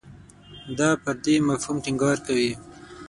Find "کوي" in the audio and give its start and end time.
2.27-2.51